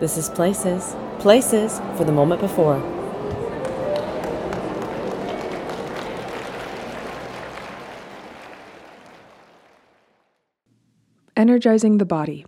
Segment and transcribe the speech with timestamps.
[0.00, 2.82] This is Places, Places for the moment before.
[11.36, 12.46] Energizing the body.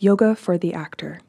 [0.00, 1.20] Yoga for the actor.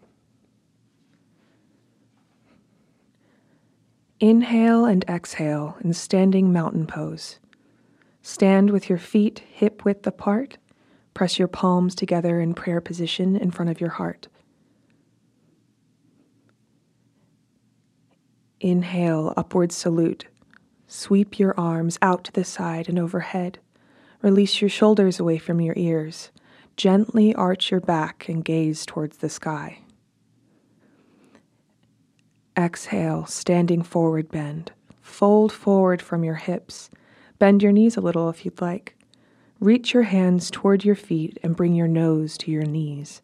[4.20, 7.38] Inhale and exhale in standing mountain pose.
[8.24, 10.58] Stand with your feet hip width apart.
[11.14, 14.28] Press your palms together in prayer position in front of your heart.
[18.60, 20.28] Inhale, upward salute.
[20.88, 23.60] Sweep your arms out to the side and overhead.
[24.22, 26.32] Release your shoulders away from your ears.
[26.76, 29.80] Gently arch your back and gaze towards the sky.
[32.58, 34.72] Exhale, standing forward bend.
[35.02, 36.90] Fold forward from your hips.
[37.38, 38.96] Bend your knees a little if you'd like.
[39.60, 43.22] Reach your hands toward your feet and bring your nose to your knees.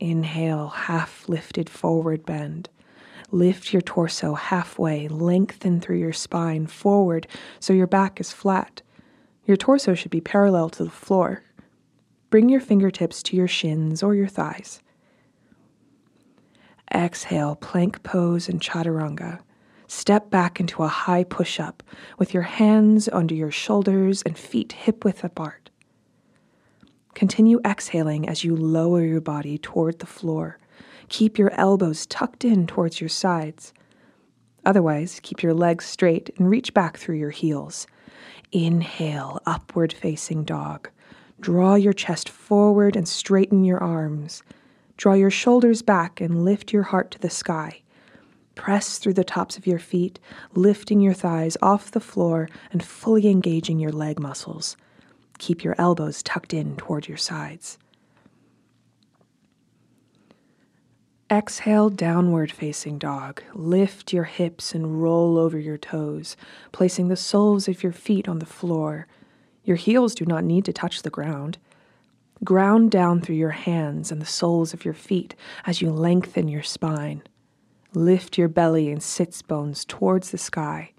[0.00, 2.68] Inhale, half lifted forward bend.
[3.32, 7.28] Lift your torso halfway, lengthen through your spine forward
[7.60, 8.82] so your back is flat.
[9.44, 11.42] Your torso should be parallel to the floor.
[12.28, 14.80] Bring your fingertips to your shins or your thighs.
[16.92, 19.40] Exhale, plank pose and chaturanga.
[19.86, 21.82] Step back into a high push up
[22.18, 25.70] with your hands under your shoulders and feet hip width apart.
[27.14, 30.59] Continue exhaling as you lower your body toward the floor
[31.10, 33.74] Keep your elbows tucked in towards your sides.
[34.64, 37.88] Otherwise, keep your legs straight and reach back through your heels.
[38.52, 40.88] Inhale, upward facing dog.
[41.40, 44.44] Draw your chest forward and straighten your arms.
[44.96, 47.82] Draw your shoulders back and lift your heart to the sky.
[48.54, 50.20] Press through the tops of your feet,
[50.54, 54.76] lifting your thighs off the floor and fully engaging your leg muscles.
[55.38, 57.78] Keep your elbows tucked in toward your sides.
[61.32, 63.40] Exhale, downward facing dog.
[63.54, 66.36] Lift your hips and roll over your toes,
[66.72, 69.06] placing the soles of your feet on the floor.
[69.62, 71.58] Your heels do not need to touch the ground.
[72.42, 75.36] Ground down through your hands and the soles of your feet
[75.66, 77.22] as you lengthen your spine.
[77.94, 80.90] Lift your belly and sits bones towards the sky.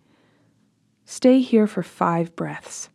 [1.04, 2.90] Stay here for five breaths.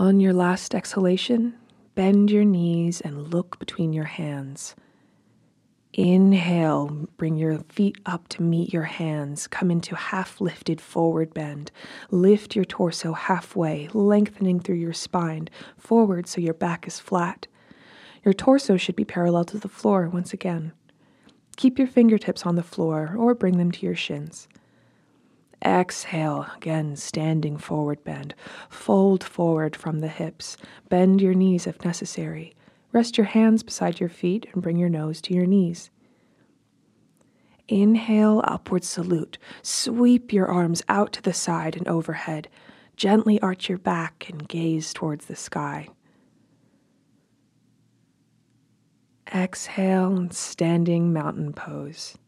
[0.00, 1.54] On your last exhalation,
[1.94, 4.74] bend your knees and look between your hands.
[5.92, 9.46] Inhale, bring your feet up to meet your hands.
[9.46, 11.70] Come into half lifted forward bend.
[12.10, 17.46] Lift your torso halfway, lengthening through your spine forward so your back is flat.
[18.24, 20.72] Your torso should be parallel to the floor once again.
[21.56, 24.48] Keep your fingertips on the floor or bring them to your shins.
[25.64, 28.34] Exhale, again, standing forward bend.
[28.68, 30.56] Fold forward from the hips.
[30.88, 32.54] Bend your knees if necessary.
[32.92, 35.90] Rest your hands beside your feet and bring your nose to your knees.
[37.66, 39.38] Inhale, upward salute.
[39.62, 42.48] Sweep your arms out to the side and overhead.
[42.96, 45.88] Gently arch your back and gaze towards the sky.
[49.34, 52.18] Exhale and standing mountain pose.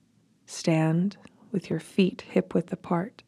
[0.46, 1.18] Stand
[1.52, 3.22] with your feet hip width apart.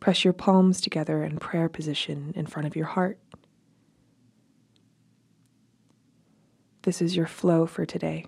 [0.00, 3.18] Press your palms together in prayer position in front of your heart.
[6.82, 8.26] This is your flow for today.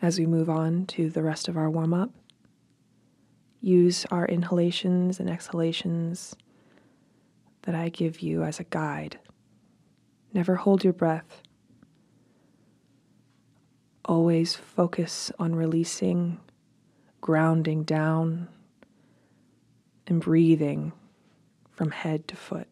[0.00, 2.10] As we move on to the rest of our warm up,
[3.60, 6.34] use our inhalations and exhalations
[7.62, 9.18] that I give you as a guide.
[10.32, 11.42] Never hold your breath
[14.08, 16.40] always focus on releasing,
[17.20, 18.48] grounding down,
[20.06, 20.92] and breathing
[21.70, 22.66] from head to foot.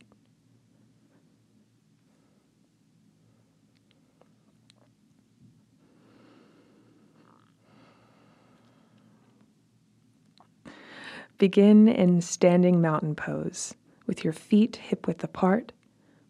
[11.38, 13.74] Begin in standing mountain pose
[14.06, 15.72] with your feet hip width apart.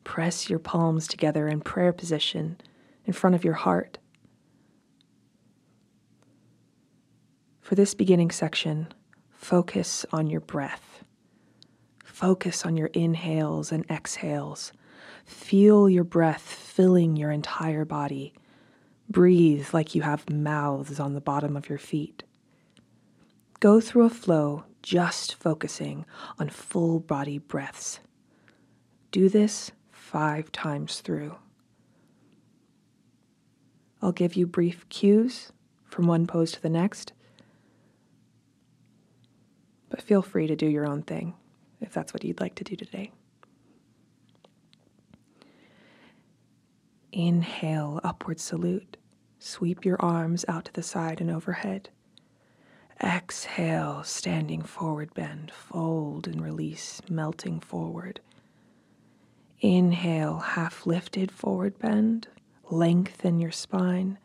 [0.02, 2.56] Press your palms together in prayer position
[3.04, 3.98] in front of your heart.
[7.66, 8.86] For this beginning section,
[9.28, 11.02] focus on your breath.
[12.04, 14.70] Focus on your inhales and exhales.
[15.24, 18.32] Feel your breath filling your entire body.
[19.10, 22.22] Breathe like you have mouths on the bottom of your feet.
[23.58, 26.06] Go through a flow just focusing
[26.38, 27.98] on full body breaths.
[29.10, 31.34] Do this five times through.
[34.00, 35.50] I'll give you brief cues
[35.84, 37.12] from one pose to the next,
[39.96, 41.32] but feel free to do your own thing
[41.80, 43.10] if that's what you'd like to do today.
[47.12, 48.98] Inhale, upward salute.
[49.38, 51.88] Sweep your arms out to the side and overhead.
[53.02, 58.20] Exhale, standing forward bend, fold and release, melting forward.
[59.60, 62.28] Inhale, half lifted forward bend,
[62.70, 64.18] lengthen your spine.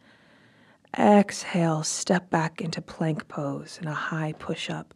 [0.99, 4.93] Exhale, step back into plank pose in a high push up.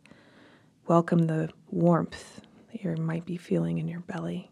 [0.87, 2.41] Welcome the warmth
[2.71, 4.51] that you might be feeling in your belly.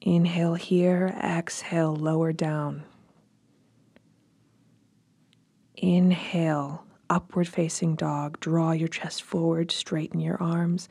[0.00, 2.84] Inhale here, exhale, lower down.
[5.76, 8.40] Inhale, upward facing dog.
[8.40, 10.88] Draw your chest forward, straighten your arms.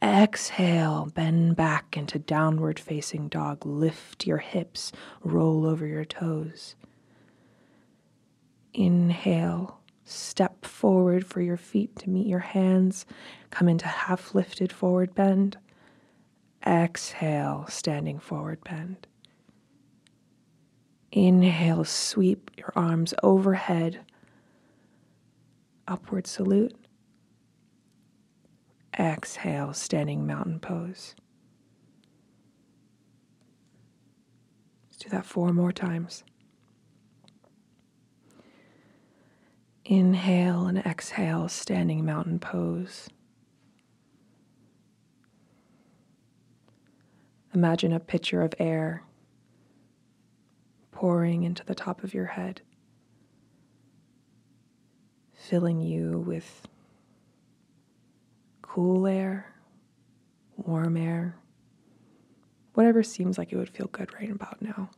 [0.00, 3.66] Exhale, bend back into downward facing dog.
[3.66, 4.92] Lift your hips,
[5.24, 6.76] roll over your toes.
[8.72, 13.04] Inhale, step forward for your feet to meet your hands.
[13.50, 15.58] Come into half lifted forward bend.
[16.66, 19.06] Exhale, standing forward bend.
[21.12, 24.00] Inhale, sweep your arms overhead
[25.88, 26.74] upward salute.
[28.98, 31.14] Exhale, standing mountain pose.
[34.86, 36.24] Let's do that four more times.
[39.88, 43.08] Inhale and exhale, standing mountain pose.
[47.54, 49.04] Imagine a pitcher of air
[50.90, 52.62] pouring into the top of your head
[55.32, 56.66] filling you with
[58.62, 59.54] cool air,
[60.56, 61.36] warm air,
[62.74, 64.90] whatever seems like it would feel good right about now.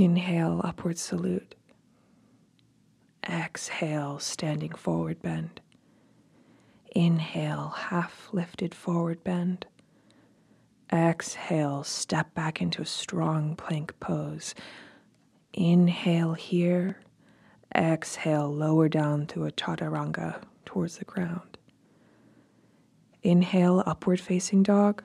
[0.00, 1.56] Inhale, upward salute.
[3.28, 5.60] Exhale, standing forward bend.
[6.94, 9.66] Inhale, half lifted forward bend.
[10.92, 14.54] Exhale, step back into a strong plank pose.
[15.52, 17.00] Inhale here.
[17.74, 21.58] Exhale, lower down to a chaturanga towards the ground.
[23.24, 25.02] Inhale, upward facing dog.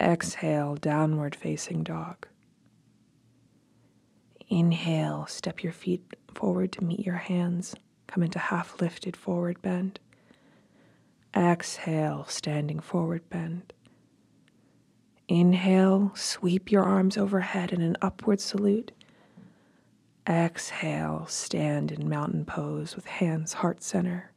[0.00, 2.26] Exhale, downward facing dog.
[4.48, 6.04] Inhale, step your feet
[6.34, 7.74] forward to meet your hands.
[8.06, 10.00] Come into half lifted forward bend.
[11.36, 13.72] Exhale, standing forward bend.
[15.28, 18.92] Inhale, sweep your arms overhead in an upward salute.
[20.28, 24.30] Exhale, stand in mountain pose with hands heart center.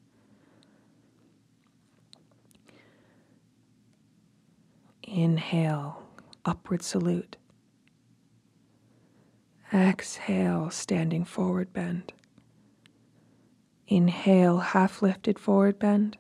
[5.04, 6.04] Inhale,
[6.46, 7.38] upward salute.
[9.74, 12.14] Exhale, standing forward bend.
[13.88, 16.18] Inhale, half lifted forward bend.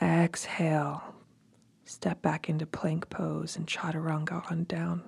[0.00, 1.02] Exhale,
[1.86, 5.02] step back into plank pose and chaturanga on down.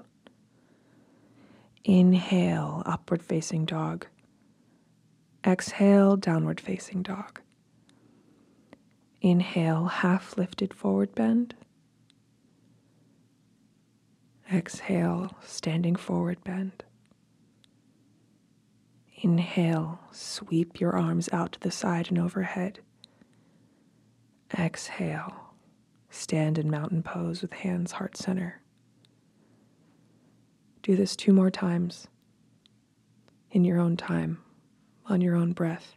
[1.85, 4.07] Inhale, upward facing dog.
[5.47, 7.41] Exhale, downward facing dog.
[9.21, 11.55] Inhale, half lifted forward bend.
[14.53, 16.83] Exhale, standing forward bend.
[19.23, 22.81] Inhale, sweep your arms out to the side and overhead.
[24.59, 25.55] Exhale,
[26.09, 28.61] stand in mountain pose with hands heart center.
[30.83, 32.09] Do this two more times
[33.53, 34.43] in your own time,
[35.07, 35.95] on your own breath.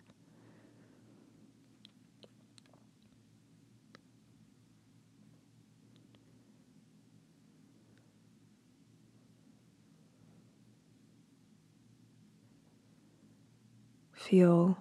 [14.24, 14.78] Feel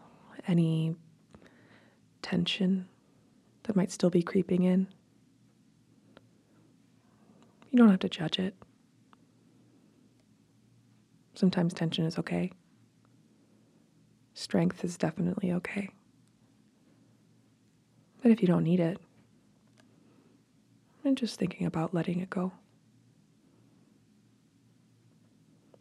[0.46, 0.94] any
[2.22, 2.86] tension
[3.64, 4.86] that might still be creeping in.
[7.72, 8.54] You don't have to judge it.
[11.34, 12.52] Sometimes tension is okay.
[14.34, 15.90] Strength is definitely okay.
[18.22, 18.98] But if you don't need it,
[21.04, 22.52] I'm just thinking about letting it go.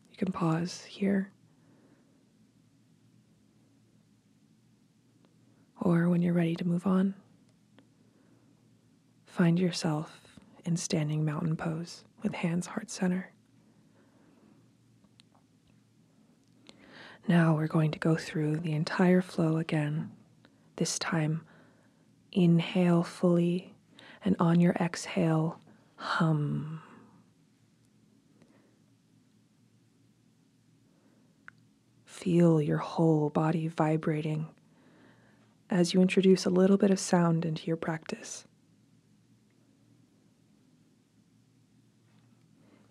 [0.10, 1.32] You can pause here.
[5.82, 7.16] Or when you're ready to move on,
[9.26, 10.22] find yourself
[10.64, 13.32] in standing mountain pose with hands heart center.
[17.28, 20.12] Now we're going to go through the entire flow again.
[20.76, 21.42] This time,
[22.32, 23.74] inhale fully,
[24.24, 25.60] and on your exhale,
[25.96, 26.84] hum.
[32.06, 34.48] Feel your whole body vibrating
[35.72, 38.46] as you introduce a little bit of sound into your practice.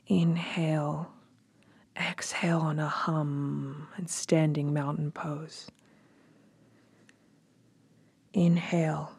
[0.06, 1.12] Inhale,
[1.94, 5.70] exhale on a hum and standing mountain pose.
[8.32, 9.12] Inhale,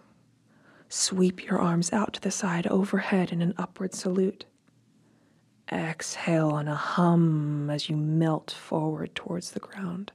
[0.90, 4.46] sweep your arms out to the side overhead in an upward salute.
[5.72, 10.12] Exhale on a hum as you melt forward towards the ground.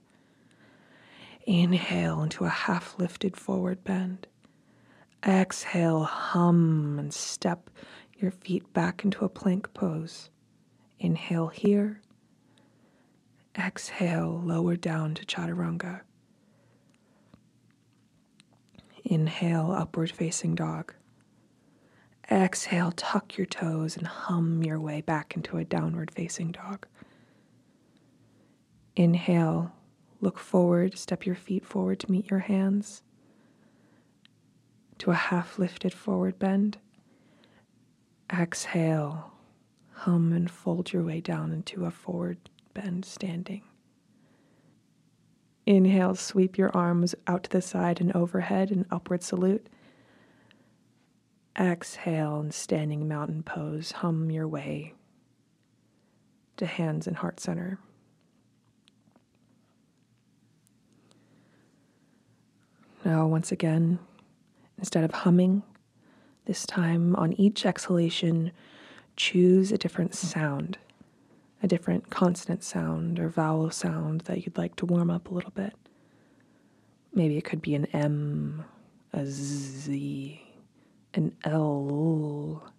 [1.46, 4.26] Inhale into a half lifted forward bend.
[5.24, 7.70] Exhale, hum and step
[8.18, 10.30] your feet back into a plank pose.
[10.98, 12.00] Inhale here.
[13.56, 16.00] Exhale, lower down to chaturanga.
[19.04, 20.94] Inhale, upward facing dog.
[22.28, 26.88] Exhale, tuck your toes and hum your way back into a downward facing dog.
[28.96, 29.72] Inhale,
[30.20, 33.02] look forward, step your feet forward to meet your hands
[34.98, 36.78] to a half lifted forward bend.
[38.32, 39.32] Exhale,
[39.92, 42.38] hum and fold your way down into a forward
[42.74, 43.62] bend standing.
[45.64, 49.68] Inhale, sweep your arms out to the side and overhead in upward salute.
[51.58, 54.94] Exhale and standing mountain pose, hum your way
[56.56, 57.78] to hands and heart center.
[63.06, 64.00] Now, once again,
[64.78, 65.62] instead of humming,
[66.46, 68.50] this time on each exhalation,
[69.14, 70.76] choose a different sound,
[71.62, 75.52] a different consonant sound or vowel sound that you'd like to warm up a little
[75.52, 75.74] bit.
[77.14, 78.64] Maybe it could be an M,
[79.12, 80.42] a Z,
[81.14, 82.72] an L,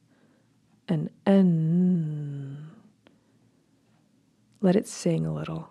[0.90, 2.68] an N.
[4.60, 5.70] Let it sing a little.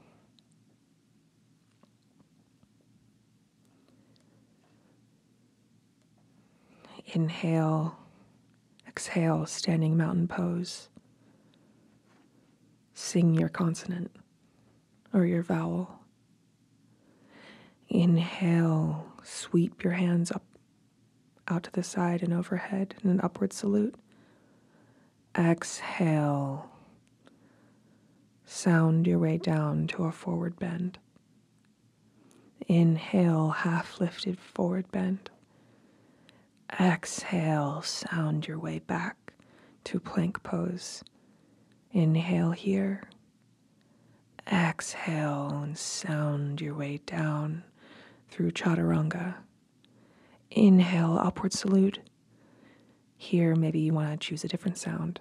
[7.16, 7.96] Inhale
[8.87, 10.90] Exhale, standing mountain pose.
[12.92, 14.11] Sing your consonant
[15.14, 16.00] or your vowel.
[17.88, 20.42] Inhale, sweep your hands up
[21.49, 23.94] out to the side and overhead in an upward salute.
[25.35, 26.68] Exhale,
[28.44, 30.99] sound your way down to a forward bend.
[32.68, 35.30] Inhale, half lifted forward bend.
[36.80, 39.35] Exhale, sound your way back
[39.85, 41.02] to plank pose.
[41.92, 43.08] Inhale here.
[44.52, 47.64] Exhale and sound your way down
[48.28, 49.37] through chaturanga.
[50.50, 52.00] Inhale, upward salute.
[53.16, 55.20] Here, maybe you want to choose a different sound.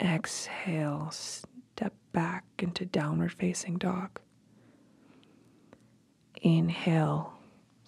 [0.00, 4.18] Exhale, step back into downward facing dog.
[6.42, 7.34] Inhale,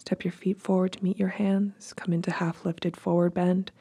[0.05, 1.93] Step your feet forward to meet your hands.
[1.93, 3.71] Come into half lifted forward bend.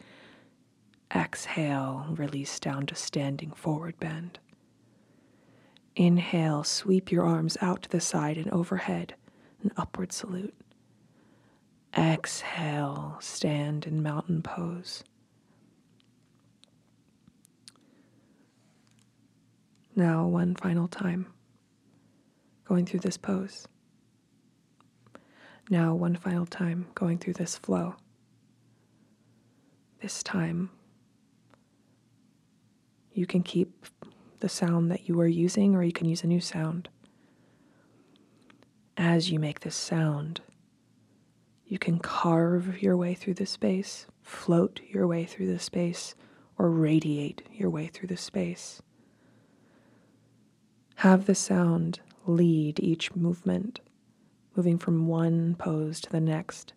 [1.12, 4.38] Exhale, release down to standing forward bend.
[5.96, 9.16] Inhale, sweep your arms out to the side and overhead,
[9.64, 10.54] an upward salute.
[11.98, 15.02] Exhale, stand in mountain pose.
[19.96, 21.26] Now, one final time,
[22.64, 23.66] going through this pose.
[25.72, 27.94] Now, one final time, going through this flow.
[30.02, 30.68] This time,
[33.14, 33.86] you can keep
[34.40, 36.90] the sound that you are using, or you can use a new sound.
[38.98, 40.42] As you make this sound,
[41.64, 46.14] you can carve your way through the space, float your way through the space,
[46.58, 48.82] or radiate your way through the space.
[50.96, 53.80] Have the sound lead each movement
[54.56, 56.72] moving from one pose to the next.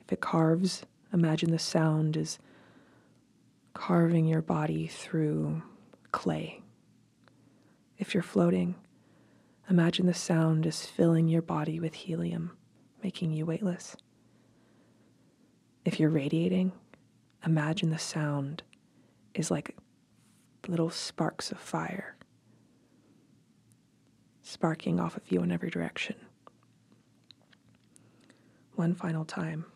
[0.00, 2.38] If it carves, imagine the sound is
[3.74, 5.62] carving your body through
[6.12, 6.62] clay.
[7.98, 8.74] If you're floating,
[9.68, 12.56] imagine the sound is filling your body with helium,
[13.02, 13.96] making you weightless.
[15.84, 16.72] If you're radiating,
[17.44, 18.62] imagine the sound
[19.34, 19.76] is like
[20.66, 22.17] little sparks of fire
[24.48, 26.16] sparking off of you in every direction.
[28.76, 29.66] One final time,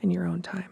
[0.00, 0.70] in your own time.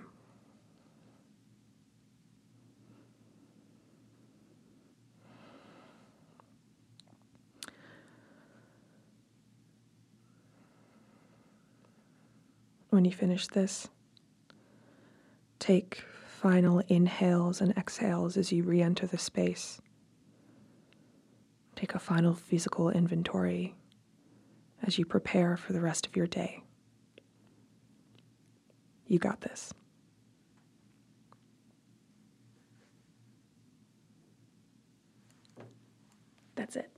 [12.91, 13.89] When you finish this,
[15.59, 16.03] take
[16.41, 19.81] final inhales and exhales as you re enter the space.
[21.77, 23.75] Take a final physical inventory
[24.83, 26.63] as you prepare for the rest of your day.
[29.07, 29.73] You got this.
[36.55, 36.91] That's it.